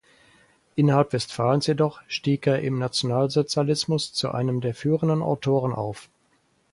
[0.73, 6.09] Innerhalb Westfalens jedoch stieg er im Nationalsozialismus „zu einem der führenden Autoren“ auf.